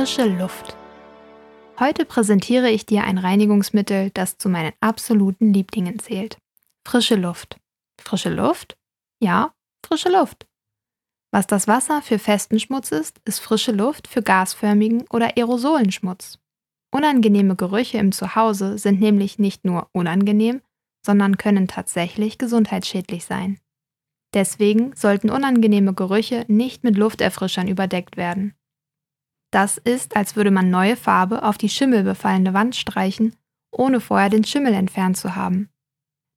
Frische 0.00 0.24
Luft. 0.24 0.74
Heute 1.78 2.06
präsentiere 2.06 2.70
ich 2.70 2.86
dir 2.86 3.04
ein 3.04 3.18
Reinigungsmittel, 3.18 4.08
das 4.14 4.38
zu 4.38 4.48
meinen 4.48 4.72
absoluten 4.80 5.52
Lieblingen 5.52 5.98
zählt. 5.98 6.38
Frische 6.88 7.16
Luft. 7.16 7.58
Frische 8.00 8.30
Luft? 8.30 8.78
Ja, 9.22 9.52
frische 9.86 10.08
Luft. 10.08 10.46
Was 11.34 11.46
das 11.46 11.68
Wasser 11.68 12.00
für 12.00 12.18
festen 12.18 12.58
Schmutz 12.58 12.92
ist, 12.92 13.20
ist 13.26 13.40
frische 13.40 13.72
Luft 13.72 14.08
für 14.08 14.22
gasförmigen 14.22 15.04
oder 15.10 15.36
Aerosolenschmutz. 15.36 16.38
Unangenehme 16.90 17.54
Gerüche 17.54 17.98
im 17.98 18.12
Zuhause 18.12 18.78
sind 18.78 19.00
nämlich 19.00 19.38
nicht 19.38 19.66
nur 19.66 19.90
unangenehm, 19.92 20.62
sondern 21.04 21.36
können 21.36 21.68
tatsächlich 21.68 22.38
gesundheitsschädlich 22.38 23.26
sein. 23.26 23.60
Deswegen 24.32 24.96
sollten 24.96 25.28
unangenehme 25.28 25.92
Gerüche 25.92 26.46
nicht 26.48 26.84
mit 26.84 26.96
Lufterfrischern 26.96 27.68
überdeckt 27.68 28.16
werden. 28.16 28.54
Das 29.50 29.78
ist, 29.78 30.16
als 30.16 30.36
würde 30.36 30.50
man 30.50 30.70
neue 30.70 30.96
Farbe 30.96 31.42
auf 31.42 31.58
die 31.58 31.68
schimmelbefallene 31.68 32.54
Wand 32.54 32.76
streichen, 32.76 33.34
ohne 33.72 34.00
vorher 34.00 34.30
den 34.30 34.44
Schimmel 34.44 34.74
entfernt 34.74 35.16
zu 35.16 35.34
haben. 35.34 35.68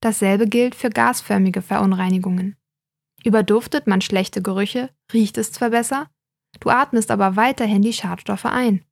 Dasselbe 0.01 0.47
gilt 0.47 0.75
für 0.75 0.89
gasförmige 0.89 1.61
Verunreinigungen. 1.61 2.57
Überduftet 3.23 3.87
man 3.87 4.01
schlechte 4.01 4.41
Gerüche, 4.41 4.89
riecht 5.13 5.37
es 5.37 5.51
zwar 5.51 5.69
besser, 5.69 6.07
du 6.59 6.69
atmest 6.69 7.11
aber 7.11 7.35
weiterhin 7.35 7.81
die 7.81 7.93
Schadstoffe 7.93 8.45
ein. 8.45 8.83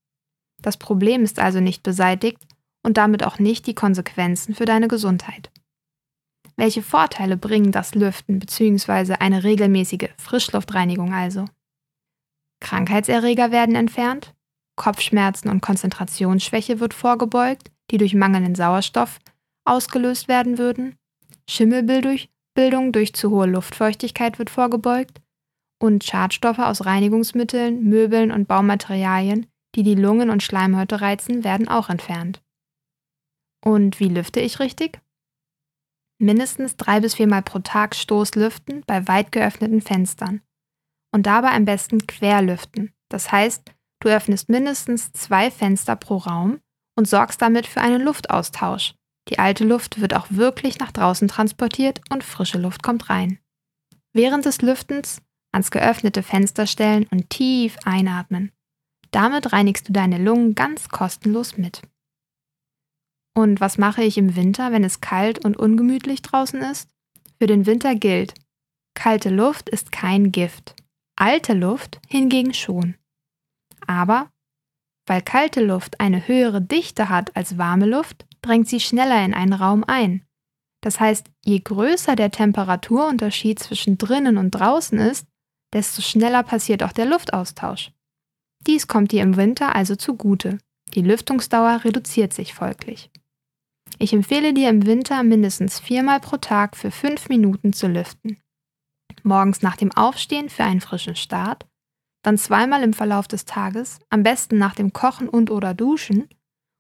Das 0.62 0.78
Problem 0.78 1.24
ist 1.24 1.40
also 1.40 1.60
nicht 1.60 1.84
beseitigt 1.84 2.40
und 2.84 2.98
damit 2.98 3.24
auch 3.24 3.40
nicht 3.40 3.68
die 3.68 3.76
Konsequenzen 3.76 4.56
für 4.56 4.66
deine 4.66 4.88
Gesundheit. 4.88 5.52
Welche 6.56 6.84
Vorteile 6.84 7.38
bringen 7.38 7.72
das 7.72 7.96
Lüften 7.96 8.40
bzw. 8.40 9.16
eine 9.16 9.44
regelmäßige 9.44 10.10
Frischluftreinigung 10.18 11.14
also? 11.14 11.46
Krankheitserreger 12.62 13.52
werden 13.52 13.76
entfernt, 13.76 14.34
Kopfschmerzen 14.78 15.50
und 15.50 15.62
Konzentrationsschwäche 15.62 16.80
wird 16.80 16.94
vorgebeugt, 16.94 17.72
die 17.92 17.98
durch 17.98 18.14
mangelnden 18.14 18.56
Sauerstoff 18.56 19.20
ausgelöst 19.66 20.28
werden 20.28 20.58
würden, 20.58 20.96
Schimmelbildung 21.50 22.92
durch 22.92 23.14
zu 23.14 23.30
hohe 23.30 23.48
Luftfeuchtigkeit 23.48 24.40
wird 24.40 24.50
vorgebeugt 24.50 25.22
und 25.82 26.04
Schadstoffe 26.04 26.60
aus 26.60 26.86
Reinigungsmitteln, 26.86 27.84
Möbeln 27.84 28.32
und 28.32 28.48
Baumaterialien, 28.48 29.48
die 29.76 29.84
die 29.84 29.96
Lungen 29.96 30.30
und 30.30 30.44
Schleimhäute 30.44 31.02
reizen, 31.02 31.44
werden 31.44 31.68
auch 31.68 31.90
entfernt. 31.90 32.42
Und 33.64 34.00
wie 34.00 34.10
lüfte 34.10 34.40
ich 34.40 34.60
richtig? 34.60 35.00
Mindestens 36.20 36.76
drei 36.76 37.00
bis 37.00 37.16
viermal 37.16 37.42
pro 37.42 37.60
Tag 37.60 37.96
Stoßlüften 37.96 38.84
bei 38.86 39.08
weit 39.08 39.32
geöffneten 39.32 39.82
Fenstern 39.82 40.42
und 41.14 41.26
dabei 41.26 41.52
am 41.52 41.66
besten 41.66 42.06
querlüften. 42.08 42.94
Das 43.10 43.32
heißt, 43.32 43.72
du 44.02 44.10
öffnest 44.10 44.50
mindestens 44.50 45.12
zwei 45.12 45.52
Fenster 45.52 45.96
pro 45.96 46.18
Raum 46.18 46.60
und 46.98 47.08
sorgst 47.08 47.42
damit 47.42 47.68
für 47.68 47.82
einen 47.82 48.02
Luftaustausch. 48.02 48.96
Die 49.30 49.40
alte 49.40 49.64
Luft 49.64 50.02
wird 50.02 50.16
auch 50.16 50.28
wirklich 50.30 50.80
nach 50.80 50.92
draußen 50.92 51.28
transportiert 51.28 52.02
und 52.10 52.24
frische 52.24 52.58
Luft 52.58 52.84
kommt 52.84 53.10
rein. 53.10 53.40
Während 54.14 54.46
des 54.46 54.62
Lüftens 54.62 55.22
ans 55.52 55.72
geöffnete 55.72 56.24
Fenster 56.24 56.66
stellen 56.66 57.08
und 57.12 57.30
tief 57.30 57.78
einatmen. 57.86 58.52
Damit 59.12 59.52
reinigst 59.52 59.90
du 59.90 59.94
deine 59.94 60.18
Lungen 60.18 60.56
ganz 60.56 60.90
kostenlos 60.90 61.58
mit. 61.58 61.82
Und 63.34 63.60
was 63.60 63.78
mache 63.78 64.04
ich 64.04 64.18
im 64.18 64.36
Winter, 64.36 64.72
wenn 64.72 64.84
es 64.84 65.02
kalt 65.02 65.44
und 65.44 65.58
ungemütlich 65.58 66.22
draußen 66.22 66.62
ist? 66.62 66.90
Für 67.38 67.48
den 67.48 67.66
Winter 67.66 67.96
gilt, 67.96 68.34
kalte 68.94 69.30
Luft 69.30 69.70
ist 69.70 69.92
kein 69.92 70.32
Gift. 70.32 70.76
Alte 71.22 71.54
Luft 71.54 72.00
hingegen 72.08 72.52
schon. 72.52 72.96
Aber 73.86 74.32
weil 75.06 75.22
kalte 75.22 75.64
Luft 75.64 76.00
eine 76.00 76.28
höhere 76.28 76.64
Dichte 76.64 77.10
hat 77.10 77.36
als 77.36 77.60
warme 77.60 77.86
Luft, 77.86 78.26
drängt 78.42 78.68
sie 78.68 78.80
schneller 78.80 79.24
in 79.24 79.36
einen 79.36 79.54
Raum 79.54 79.84
ein. 79.84 80.26
Das 80.82 81.00
heißt, 81.00 81.28
je 81.46 81.60
größer 81.60 82.16
der 82.16 82.32
Temperaturunterschied 82.32 83.60
zwischen 83.60 84.00
drinnen 84.00 84.40
und 84.40 84.50
draußen 84.50 84.98
ist, 84.98 85.28
desto 85.74 86.02
schneller 86.02 86.42
passiert 86.42 86.82
auch 86.82 86.92
der 86.92 87.06
Luftaustausch. 87.06 87.92
Dies 88.66 88.88
kommt 88.88 89.12
dir 89.12 89.22
im 89.22 89.38
Winter 89.38 89.76
also 89.76 89.96
zugute. 89.96 90.58
Die 90.96 91.04
Lüftungsdauer 91.04 91.84
reduziert 91.84 92.34
sich 92.34 92.56
folglich. 92.56 93.12
Ich 94.00 94.12
empfehle 94.12 94.56
dir 94.56 94.70
im 94.70 94.88
Winter 94.88 95.22
mindestens 95.22 95.80
viermal 95.80 96.20
pro 96.20 96.38
Tag 96.38 96.76
für 96.76 96.90
fünf 96.90 97.30
Minuten 97.30 97.74
zu 97.74 97.88
lüften 97.88 98.42
morgens 99.26 99.62
nach 99.62 99.76
dem 99.76 99.92
Aufstehen 99.92 100.50
für 100.50 100.64
einen 100.64 100.82
frischen 100.82 101.16
Start, 101.16 101.66
dann 102.24 102.38
zweimal 102.38 102.84
im 102.84 102.94
Verlauf 102.94 103.28
des 103.28 103.46
Tages, 103.46 104.00
am 104.10 104.24
besten 104.24 104.58
nach 104.58 104.76
dem 104.76 104.94
Kochen 104.94 105.28
und 105.28 105.50
oder 105.50 105.74
Duschen 105.74 106.30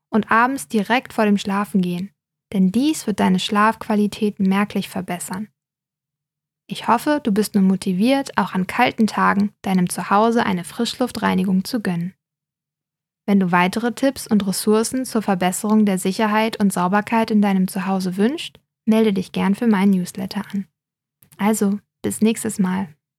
und 0.09 0.31
abends 0.31 0.67
direkt 0.67 1.13
vor 1.13 1.25
dem 1.25 1.37
Schlafengehen, 1.37 2.11
denn 2.53 2.71
dies 2.71 3.07
wird 3.07 3.19
deine 3.19 3.39
Schlafqualität 3.39 4.39
merklich 4.39 4.89
verbessern. 4.89 5.47
Ich 6.67 6.87
hoffe, 6.87 7.19
du 7.23 7.31
bist 7.31 7.55
nun 7.55 7.65
motiviert, 7.65 8.37
auch 8.37 8.53
an 8.53 8.67
kalten 8.67 9.07
Tagen 9.07 9.53
deinem 9.61 9.89
Zuhause 9.89 10.45
eine 10.45 10.63
Frischluftreinigung 10.63 11.65
zu 11.65 11.81
gönnen. 11.81 12.13
Wenn 13.25 13.39
du 13.39 13.51
weitere 13.51 13.93
Tipps 13.93 14.27
und 14.27 14.45
Ressourcen 14.47 15.05
zur 15.05 15.21
Verbesserung 15.21 15.85
der 15.85 15.97
Sicherheit 15.97 16.59
und 16.59 16.73
Sauberkeit 16.73 17.29
in 17.29 17.41
deinem 17.41 17.67
Zuhause 17.67 18.17
wünschst, 18.17 18.59
melde 18.85 19.13
dich 19.13 19.31
gern 19.31 19.55
für 19.55 19.67
meinen 19.67 19.91
Newsletter 19.91 20.43
an. 20.53 20.67
Also, 21.37 21.79
bis 22.01 22.21
nächstes 22.21 22.59
Mal. 22.59 22.89